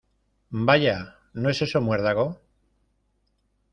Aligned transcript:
Vaya,¿ 0.67 1.15
no 1.35 1.47
es 1.51 1.61
eso 1.61 1.79
muérdago? 1.79 2.39